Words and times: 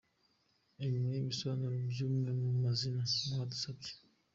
Ibi 0.85 0.97
ni 1.07 1.15
ibisobanuro 1.21 1.75
by’amwe 1.91 2.31
mu 2.41 2.49
mazina 2.63 3.01
mwadusabye. 3.29 3.91